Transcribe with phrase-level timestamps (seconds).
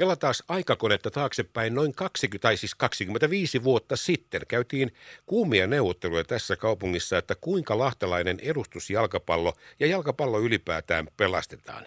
[0.00, 4.92] Kela taas aikakonetta taaksepäin noin 20, tai siis 25 vuotta sitten käytiin
[5.26, 11.86] kuumia neuvotteluja tässä kaupungissa, että kuinka lahtelainen edustusjalkapallo ja jalkapallo ylipäätään pelastetaan.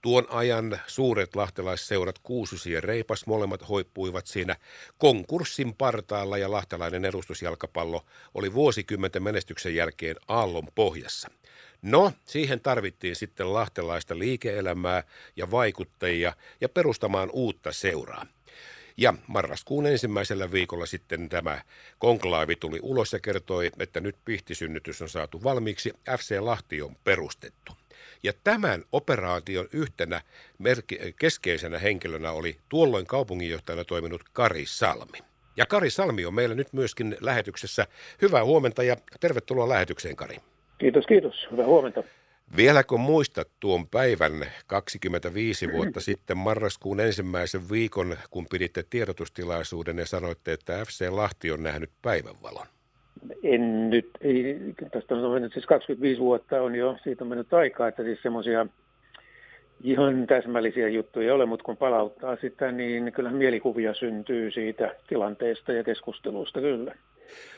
[0.00, 4.56] Tuon ajan suuret lahtelaisseurat Kuususi ja Reipas molemmat hoippuivat siinä
[4.98, 8.04] konkurssin partaalla ja lahtelainen edustusjalkapallo
[8.34, 11.28] oli vuosikymmenten menestyksen jälkeen aallon pohjassa.
[11.82, 15.02] No, siihen tarvittiin sitten lahtelaista liike-elämää
[15.36, 18.26] ja vaikuttajia ja perustamaan uutta seuraa.
[18.96, 21.62] Ja marraskuun ensimmäisellä viikolla sitten tämä
[21.98, 27.72] konklaavi tuli ulos ja kertoi, että nyt pihtisynnytys on saatu valmiiksi, FC Lahti on perustettu.
[28.22, 30.20] Ja tämän operaation yhtenä
[30.58, 35.18] merki- keskeisenä henkilönä oli tuolloin kaupunginjohtajana toiminut Kari Salmi.
[35.56, 37.86] Ja Kari Salmi on meillä nyt myöskin lähetyksessä.
[38.22, 40.51] Hyvää huomenta ja tervetuloa lähetykseen, Kari.
[40.82, 41.48] Kiitos, kiitos.
[41.50, 42.02] Hyvää huomenta.
[42.56, 44.32] Vieläkö muistat tuon päivän
[44.66, 51.62] 25 vuotta sitten marraskuun ensimmäisen viikon, kun piditte tiedotustilaisuuden ja sanoitte, että FC Lahti on
[51.62, 52.66] nähnyt päivänvalon?
[53.42, 54.56] En nyt, ei,
[54.92, 58.66] tästä on mennyt siis 25 vuotta on jo, siitä on mennyt aikaa, että siis semmoisia
[59.82, 65.72] ihan täsmällisiä juttuja ei ole, mutta kun palauttaa sitä, niin kyllä mielikuvia syntyy siitä tilanteesta
[65.72, 66.94] ja keskustelusta kyllä.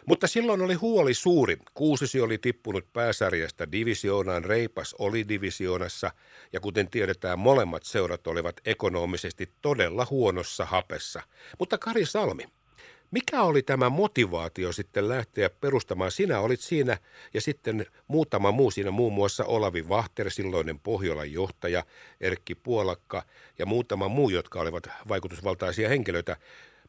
[0.06, 1.58] Mutta silloin oli huoli suuri.
[1.74, 6.10] Kuusisi oli tippunut pääsarjasta divisioonaan, Reipas oli divisioonassa
[6.52, 11.22] ja kuten tiedetään, molemmat seurat olivat ekonomisesti todella huonossa hapessa.
[11.58, 12.44] Mutta Kari Salmi,
[13.10, 16.10] mikä oli tämä motivaatio sitten lähteä perustamaan?
[16.10, 16.98] Sinä olit siinä
[17.34, 21.84] ja sitten muutama muu siinä, muun muassa Olavi Vahter, silloinen Pohjolan johtaja,
[22.20, 23.22] Erkki Puolakka
[23.58, 26.36] ja muutama muu, jotka olivat vaikutusvaltaisia henkilöitä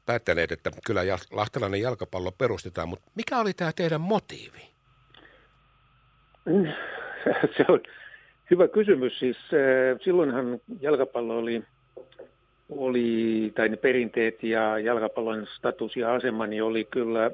[0.05, 4.61] päättäneet, että kyllä lahtelainen jalkapallo perustetaan, mutta mikä oli tämä teidän motiivi?
[7.57, 7.79] Se on
[8.51, 9.19] hyvä kysymys.
[9.19, 11.63] Siis äh, silloinhan jalkapallo oli,
[12.69, 17.31] oli, tai ne perinteet ja jalkapallon status ja asema niin oli kyllä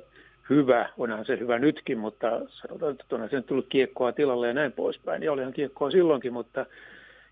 [0.50, 0.90] hyvä.
[0.98, 5.24] Onhan se hyvä nytkin, mutta sanotaan, että onhan se tullut kiekkoa tilalle ja näin poispäin.
[5.24, 6.66] Ja olihan kiekkoa silloinkin, mutta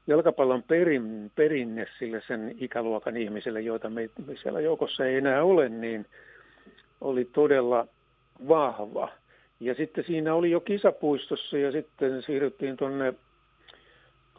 [0.08, 5.70] jalkapallon perin, perinne sille sen ikäluokan ihmisille, joita me, me siellä joukossa ei enää ole,
[5.70, 6.06] niin
[7.02, 7.88] oli todella
[8.48, 9.12] vahva.
[9.60, 13.14] Ja sitten siinä oli jo kisapuistossa ja sitten siirryttiin tuonne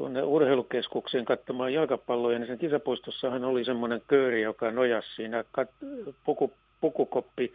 [0.01, 5.87] tuonne urheilukeskukseen katsomaan jalkapalloja, niin sen kisapuistossahan oli semmoinen kööri, joka nojasi siinä kat-
[6.25, 7.53] puku, pukukoppi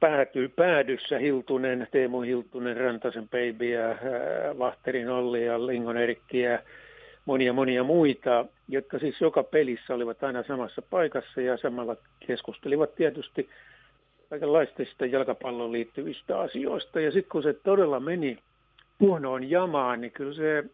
[0.00, 3.96] päätyy päädyssä Hiltunen, Teemu Hiltunen, Rantasen Baby ja
[4.58, 6.58] Vahterin Olli ja Lingon Erkki ja
[7.26, 13.48] monia monia muita, jotka siis joka pelissä olivat aina samassa paikassa ja samalla keskustelivat tietysti
[14.30, 17.00] kaikenlaista jalkapalloon liittyvistä asioista.
[17.00, 18.38] Ja sitten kun se todella meni
[19.00, 20.64] huonoon jamaan, niin kyllä se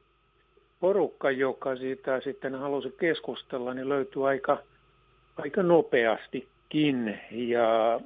[0.81, 4.59] porukka, joka siitä sitten halusi keskustella, niin löytyi aika,
[5.37, 7.21] aika nopeastikin.
[7.31, 8.01] Ja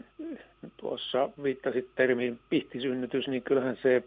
[0.77, 4.03] tuossa viittasit termiin pihtisynnytys, niin kyllähän se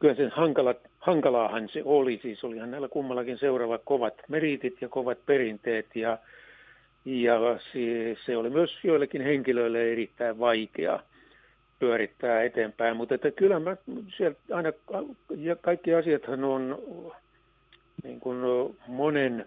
[0.00, 2.18] kyllä sen hankala, hankalaahan se oli.
[2.22, 6.18] Siis olihan näillä kummallakin seuraavat kovat meritit ja kovat perinteet ja,
[7.04, 7.38] ja
[8.26, 11.00] se, oli myös joillekin henkilöille erittäin vaikea
[11.78, 12.96] pyörittää eteenpäin.
[12.96, 13.76] Mutta että kyllä mä
[14.16, 14.72] sieltä aina,
[15.36, 16.82] ja kaikki asiathan on
[18.04, 18.38] niin kuin
[18.86, 19.46] monen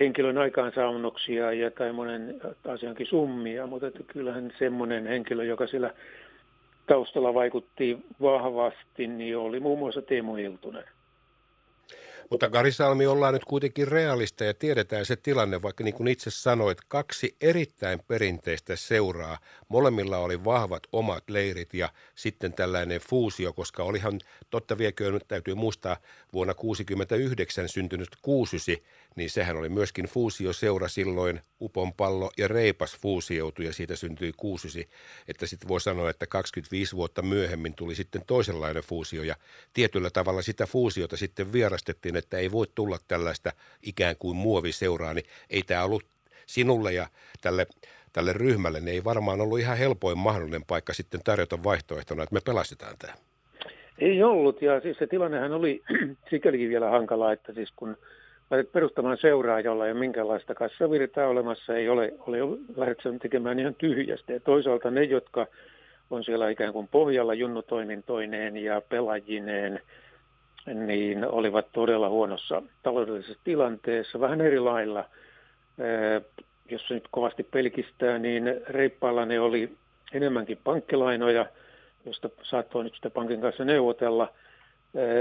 [0.00, 5.90] henkilön aikaansaannoksia ja tai monen asiankin summia, mutta että kyllähän semmoinen henkilö, joka siellä
[6.90, 10.84] taustalla vaikutti vahvasti, niin oli muun muassa Teemu Hiltunen.
[12.30, 16.78] Mutta Karisalmi ollaan nyt kuitenkin realista ja tiedetään se tilanne, vaikka niin kuin itse sanoit,
[16.88, 19.38] kaksi erittäin perinteistä seuraa.
[19.68, 24.20] Molemmilla oli vahvat omat leirit ja sitten tällainen fuusio, koska olihan
[24.50, 25.96] totta vieköön, nyt täytyy muistaa,
[26.32, 28.82] vuonna 1969 syntynyt kuusysi,
[29.16, 34.88] niin sehän oli myöskin fuusioseura silloin, Upon pallo ja Reipas fuusioutui ja siitä syntyi kuusysi.
[35.28, 39.36] Että sitten voi sanoa, että 25 vuotta myöhemmin tuli sitten toisenlainen fuusio ja
[39.72, 45.26] tietyllä tavalla sitä fuusiota sitten vierastettiin, että ei voi tulla tällaista ikään kuin muoviseuraa, niin
[45.50, 46.04] ei tämä ollut
[46.46, 47.06] sinulle ja
[47.40, 47.66] tälle,
[48.12, 52.40] tälle ryhmälle, niin ei varmaan ollut ihan helpoin mahdollinen paikka sitten tarjota vaihtoehtona, että me
[52.44, 53.14] pelastetaan tämä.
[53.98, 55.82] Ei ollut, ja siis se tilannehan oli
[56.30, 57.96] sikälikin vielä hankala, että siis kun
[58.50, 63.74] laitet perustamaan seuraa, jolla ei ole minkäänlaista kassavirtaa olemassa, ei ole, ole lähdetty tekemään ihan
[63.74, 64.32] tyhjästä.
[64.32, 65.46] Ja toisaalta ne, jotka
[66.10, 69.80] on siellä ikään kuin pohjalla junnutoimintoineen ja pelajineen,
[70.66, 75.04] niin olivat todella huonossa taloudellisessa tilanteessa, vähän eri lailla.
[76.70, 79.72] Jos se nyt kovasti pelkistää, niin reippailla ne oli
[80.12, 81.46] enemmänkin pankkilainoja,
[82.06, 84.32] josta saattoi nyt sitä pankin kanssa neuvotella.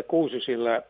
[0.08, 0.82] Kuusisillä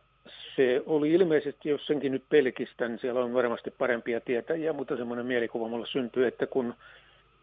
[0.56, 5.68] se oli ilmeisesti, jos senkin nyt pelkistän, siellä on varmasti parempia tietäjiä, mutta semmoinen mielikuva
[5.68, 6.74] mulle syntyi, että kun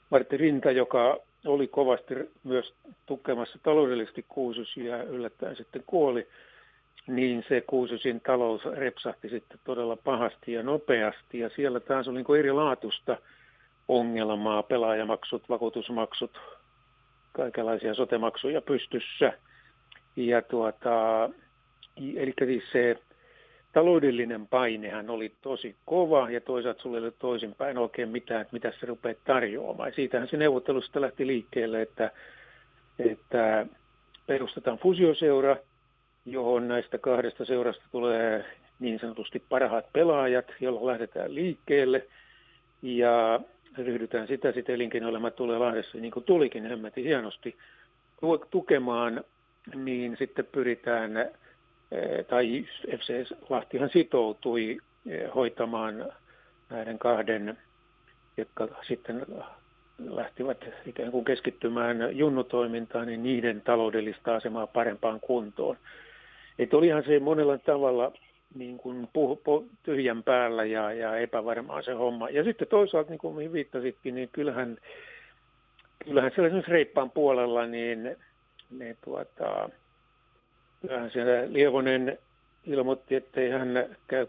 [0.10, 2.14] Martti Rinta, joka oli kovasti
[2.44, 2.74] myös
[3.06, 6.28] tukemassa taloudellisesti Kuususia ja yllättäen sitten kuoli,
[7.08, 11.40] niin se Kuususin talous repsahti sitten todella pahasti ja nopeasti.
[11.40, 13.18] Ja siellä taas oli niin erilaatusta
[13.88, 16.40] ongelmaa, pelaajamaksut, vakuutusmaksut,
[17.32, 19.34] kaikenlaisia sotemaksuja pystyssä.
[20.16, 21.30] Ja tuota,
[21.98, 22.98] eli siis se
[23.74, 28.74] taloudellinen painehan oli tosi kova ja toisaalta sulle ei ole toisinpäin oikein mitään, että mitä
[28.80, 29.90] se rupeat tarjoamaan.
[29.90, 32.12] Ja siitähän se neuvottelusta lähti liikkeelle, että,
[33.00, 33.66] että
[34.28, 35.58] perustetaan fusioseura,
[36.28, 38.46] johon näistä kahdesta seurasta tulee
[38.80, 42.08] niin sanotusti parhaat pelaajat, jolla lähdetään liikkeelle.
[42.82, 43.40] Ja
[43.78, 47.58] ryhdytään sitä sitten elinkeinoelämä tulee Lahdessa, niin kuin tulikin hemmetin hienosti,
[48.52, 49.24] tukemaan,
[49.76, 51.12] niin sitten pyritään
[51.92, 52.66] Eh, tai
[52.98, 54.78] FC Lahtihan sitoutui
[55.10, 56.12] eh, hoitamaan
[56.70, 57.58] näiden kahden,
[58.38, 59.26] jotka sitten
[60.00, 65.78] lähtivät ikään kuin keskittymään junnutoimintaan, niin niiden taloudellista asemaa parempaan kuntoon.
[66.60, 68.12] Että olihan se monella tavalla
[68.56, 72.30] niin kuin puh, puh, tyhjän päällä ja, ja epävarmaa se homma.
[72.30, 74.78] Ja sitten toisaalta, niin kuin mihin viittasitkin, niin kyllähän,
[76.06, 78.16] kyllähän sellaisen reippaan puolella, niin
[78.72, 79.70] ne tuota,
[80.82, 82.18] Kyllähän siellä Lievonen
[82.66, 84.28] ilmoitti, että ei hän käy,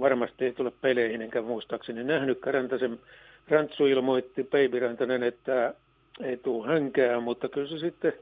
[0.00, 2.46] varmasti ei tule peleihin, enkä muistaakseni nähnyt.
[2.46, 3.00] Rantasen
[3.48, 5.74] Rantsu ilmoitti, Peibi Rantanen, että
[6.20, 8.12] ei tule hänkää, mutta kyllä se sitten,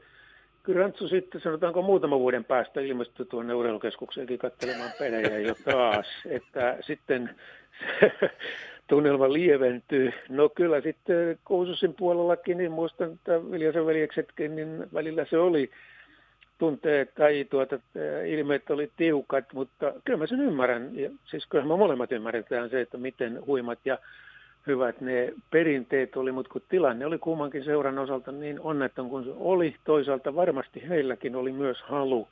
[0.63, 6.77] kyllä Rantsu sitten sanotaanko muutama vuoden päästä ilmestyi tuonne urheilukeskukseenkin katselemaan pelejä jo taas, että
[6.81, 7.29] sitten
[8.87, 10.13] tunnelma lieventyy.
[10.29, 15.71] No kyllä sitten Koususin puolellakin, niin muistan, että Viljasen veljeksetkin, niin välillä se oli
[16.57, 17.79] tunteet tai tuota,
[18.27, 20.89] ilmeet oli tiukat, mutta kyllä mä sen ymmärrän.
[20.93, 23.97] Ja, siis kyllä me molemmat ymmärretään se, että miten huimat ja
[24.67, 29.31] hyvät ne perinteet oli, mutta kun tilanne oli kummankin seuran osalta niin onneton kuin se
[29.35, 32.27] oli, toisaalta varmasti heilläkin oli myös halu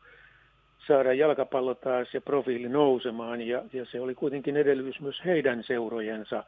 [0.87, 6.43] saada jalkapallo taas ja profiili nousemaan, ja, ja se oli kuitenkin edellytys myös heidän seurojensa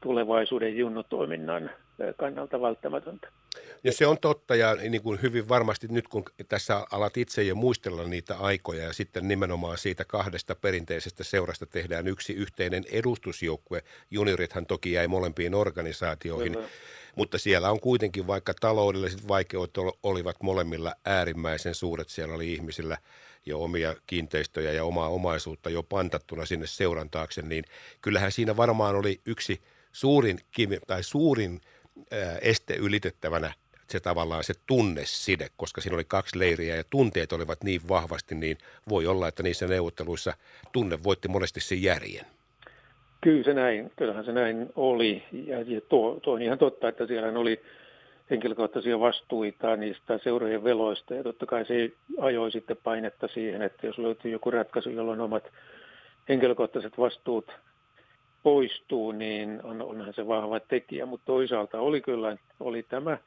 [0.00, 1.70] tulevaisuuden junnotoiminnan
[2.16, 3.28] kannalta välttämätöntä.
[3.84, 7.54] Ja se on totta ja niin kuin hyvin varmasti nyt kun tässä alat itse jo
[7.54, 13.82] muistella niitä aikoja ja sitten nimenomaan siitä kahdesta perinteisestä seurasta tehdään yksi yhteinen edustusjoukkue.
[14.10, 16.68] Juniorithan toki jäi molempiin organisaatioihin, Kyllä.
[17.16, 22.08] mutta siellä on kuitenkin vaikka taloudelliset vaikeudet olivat molemmilla äärimmäisen suuret.
[22.08, 22.98] Siellä oli ihmisillä
[23.46, 27.64] jo omia kiinteistöjä ja omaa omaisuutta jo pantattuna sinne seuran taakse, niin
[28.00, 29.60] kyllähän siinä varmaan oli yksi
[29.92, 31.60] suurin, kivi, tai suurin
[32.42, 33.52] este ylitettävänä
[33.88, 38.58] se tavallaan se tunneside, koska siinä oli kaksi leiriä ja tunteet olivat niin vahvasti, niin
[38.88, 40.32] voi olla, että niissä neuvotteluissa
[40.72, 42.26] tunne voitti monesti sen järjen.
[43.20, 45.22] Kyllä se näin, kyllähän se näin oli.
[45.32, 47.60] Ja, ja tuo, tuo on ihan totta, että siellä oli
[48.30, 51.14] henkilökohtaisia vastuita niistä seurojen veloista.
[51.14, 55.44] Ja totta kai se ajoi sitten painetta siihen, että jos löytyy joku ratkaisu, jolloin omat
[56.28, 57.52] henkilökohtaiset vastuut
[58.44, 61.06] poistuu, niin on, onhan se vahva tekijä.
[61.06, 63.18] Mutta toisaalta oli kyllä oli tämä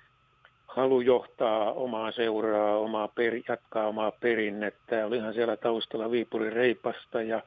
[0.67, 5.05] halu johtaa omaa seuraa, omaa per, jatkaa omaa perinnettä.
[5.05, 7.41] Olihan siellä taustalla Viipurin reipasta ja,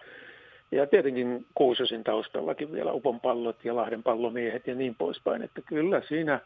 [0.72, 5.42] ja tietenkin Kuusosin taustallakin vielä Upon pallot ja Lahden pallomiehet ja niin poispäin.
[5.42, 6.40] Että kyllä siinä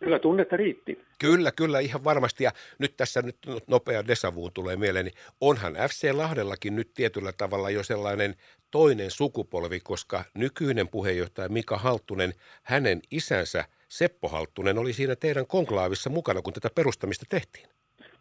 [0.00, 0.98] Kyllä tunnetta riitti.
[1.18, 2.44] Kyllä, kyllä, ihan varmasti.
[2.44, 3.36] Ja nyt tässä nyt
[3.66, 8.34] nopea desavuun tulee mieleen, niin onhan FC Lahdellakin nyt tietyllä tavalla jo sellainen
[8.70, 16.10] toinen sukupolvi, koska nykyinen puheenjohtaja Mika Halttunen, hänen isänsä Seppo Halttunen oli siinä teidän konklaavissa
[16.10, 17.68] mukana, kun tätä perustamista tehtiin.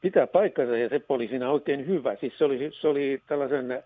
[0.02, 2.16] Pitää paikkansa ja Seppo oli siinä oikein hyvä.
[2.20, 3.84] Siis se oli, se oli tällaisen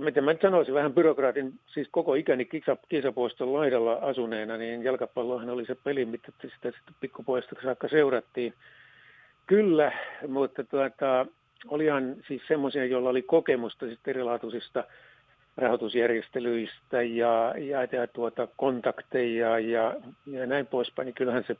[0.00, 5.66] miten mä sanoisin, vähän byrokraatin, siis koko ikäni kisa, kisapuiston laidalla asuneena, niin jalkapallohan oli
[5.66, 8.54] se peli, mitä sitä sitten pikkupuolesta saakka seurattiin.
[9.46, 9.92] Kyllä,
[10.28, 11.26] mutta tuota,
[11.68, 14.84] olihan siis semmoisia, joilla oli kokemusta sitten erilaatuisista
[15.56, 19.94] rahoitusjärjestelyistä ja, ja, ja tuota, kontakteja ja,
[20.26, 21.56] ja näin poispäin, niin kyllähän se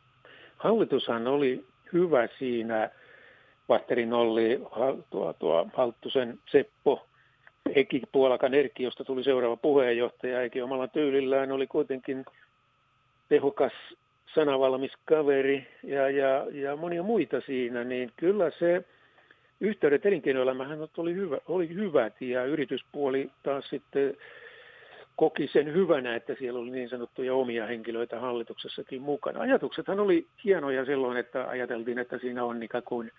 [0.57, 2.91] hallitushan oli hyvä siinä.
[3.69, 4.61] Vahterin Olli,
[5.11, 7.07] tuo, tuo Halttusen Seppo,
[7.75, 12.25] Eki Puolakan Erkki, josta tuli seuraava puheenjohtaja, Eki omalla tyylillään oli kuitenkin
[13.29, 13.73] tehokas
[14.35, 18.85] sanavalmis kaveri ja, ja, ja monia muita siinä, niin kyllä se
[19.61, 24.17] yhteydet elinkeinoelämähän oli, hyvä, oli hyvät ja yrityspuoli taas sitten
[25.17, 29.41] koki sen hyvänä, että siellä oli niin sanottuja omia henkilöitä hallituksessakin mukana.
[29.41, 33.13] Ajatuksethan oli hienoja silloin, että ajateltiin, että siinä on ikään kuin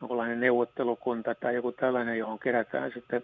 [0.00, 3.22] jonkinlainen neuvottelukunta tai joku tällainen, johon kerätään sitten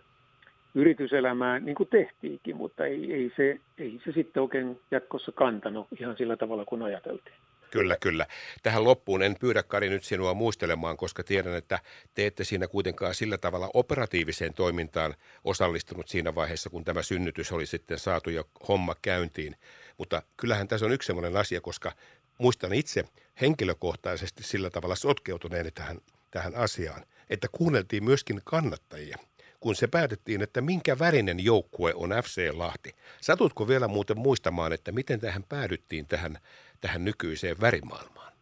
[0.75, 6.17] yrityselämää, niin kuin tehtiinkin, mutta ei, ei, se, ei se sitten oikein jatkossa kantanut ihan
[6.17, 7.37] sillä tavalla kuin ajateltiin.
[7.71, 8.27] Kyllä, kyllä.
[8.63, 11.79] Tähän loppuun en pyydä Kari nyt sinua muistelemaan, koska tiedän, että
[12.15, 15.15] te ette siinä kuitenkaan sillä tavalla operatiiviseen toimintaan
[15.45, 19.57] osallistunut siinä vaiheessa, kun tämä synnytys oli sitten saatu jo homma käyntiin.
[19.99, 21.93] Mutta kyllähän tässä on yksi sellainen asia, koska
[22.39, 23.05] muistan itse
[23.41, 25.99] henkilökohtaisesti sillä tavalla sotkeutuneeni tähän,
[26.31, 29.17] tähän asiaan, että kuunneltiin myöskin kannattajia
[29.65, 32.95] kun se päätettiin, että minkä värinen joukkue on FC Lahti.
[33.21, 36.39] Satutko vielä muuten muistamaan, että miten tähän päädyttiin tähän
[36.81, 38.33] tähän nykyiseen värimaailmaan?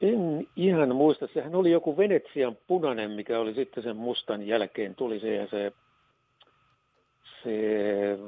[0.00, 1.28] En ihan muista.
[1.34, 5.72] Sehän oli joku Venetsian punainen, mikä oli sitten sen mustan jälkeen tuli se ja se,
[7.42, 7.52] se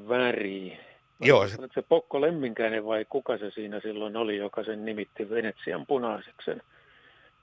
[0.09, 0.79] väri.
[1.21, 1.49] Joo.
[1.49, 1.57] Se...
[1.75, 6.51] se Pokko Lemminkäinen vai kuka se siinä silloin oli, joka sen nimitti Venetsian punaiseksi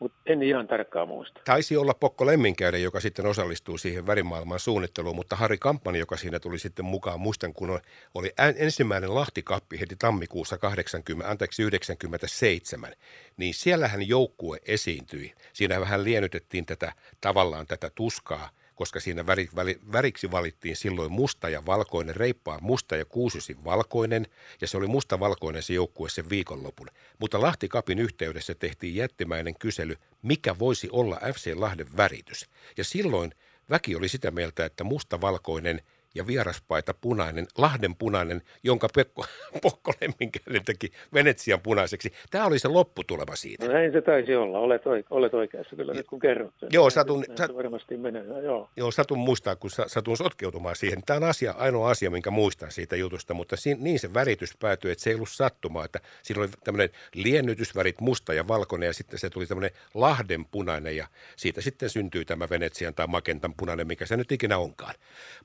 [0.02, 1.42] mutta en ihan tarkkaan muista.
[1.46, 6.40] Taisi olla Pokko Lemminkäinen, joka sitten osallistuu siihen värimaailman suunnitteluun, mutta Harri Kamppani, joka siinä
[6.40, 7.80] tuli sitten mukaan, muistan kun
[8.16, 12.94] oli ensimmäinen Lahtikappi heti tammikuussa 80, anteeksi 97,
[13.38, 15.34] niin siellähän joukkue esiintyi.
[15.54, 21.50] Siinä vähän lienytettiin tätä tavallaan tätä tuskaa– koska siinä väri, väri, väriksi valittiin silloin musta
[21.50, 24.28] ja valkoinen, reippaa musta ja kuusisin valkoinen,
[24.62, 26.88] ja se oli musta-valkoinen se joukkue sen viikonlopun.
[27.20, 32.50] Mutta Lahti Kapin yhteydessä tehtiin jättimäinen kysely, mikä voisi olla FC Lahden väritys.
[32.78, 33.34] Ja silloin
[33.70, 35.82] väki oli sitä mieltä, että musta-valkoinen–
[36.16, 39.26] ja vieraspaita punainen, Lahden punainen, jonka Pekko,
[39.64, 42.14] Pokko Lemminkäinen teki Venetsian punaiseksi.
[42.32, 43.66] Tämä oli se lopputulema siitä.
[43.66, 44.60] No näin se taisi olla.
[44.60, 46.70] Olet, oike- olet oikeassa kyllä nyt kun kerrot sen.
[46.72, 47.56] Joo, satun, sat...
[47.56, 48.24] varmasti menee.
[48.44, 48.70] Joo.
[48.76, 51.02] joo, satun muistaa, kun satun sotkeutumaan siihen.
[51.06, 54.92] Tämä on asia, ainoa asia, minkä muistan siitä jutusta, mutta si- niin se väritys päätyi,
[54.92, 59.20] että se ei ollut sattumaa, että siinä oli tämmöinen liennytysvärit musta ja valkoinen ja sitten
[59.20, 64.06] se tuli tämmöinen Lahden punainen ja siitä sitten syntyy tämä Venetsian tai Makentan punainen, mikä
[64.06, 64.96] se nyt ikinä onkaan.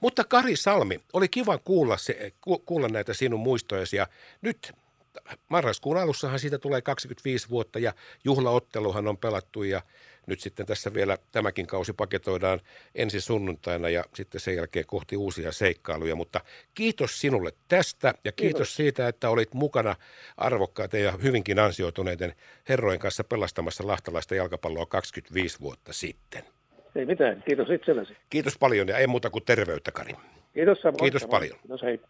[0.00, 4.06] Mutta Kari Salmi, oli kiva kuulla, se, ku, kuulla näitä sinun muistojasi ja
[4.42, 4.72] nyt
[5.48, 7.92] marraskuun alussahan siitä tulee 25 vuotta ja
[8.24, 9.82] juhlaotteluhan on pelattu ja
[10.26, 12.60] nyt sitten tässä vielä tämäkin kausi paketoidaan
[12.94, 16.16] ensi sunnuntaina ja sitten sen jälkeen kohti uusia seikkailuja.
[16.16, 16.40] Mutta
[16.74, 18.76] kiitos sinulle tästä ja kiitos, kiitos.
[18.76, 19.96] siitä, että olit mukana
[20.36, 22.32] arvokkaiden ja hyvinkin ansioituneiden
[22.68, 26.44] herrojen kanssa pelastamassa lahtalaista jalkapalloa 25 vuotta sitten.
[26.94, 28.16] Ei mitään, kiitos itsellesi.
[28.30, 30.12] Kiitos paljon ja ei muuta kuin terveyttä, Kari.
[30.56, 30.78] Kiitos.
[30.98, 31.58] Kiitos paljon.
[31.58, 32.00] Kiitos, hei.